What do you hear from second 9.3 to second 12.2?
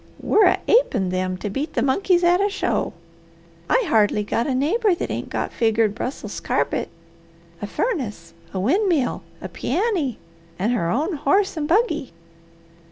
a pianny, and her own horse and buggy.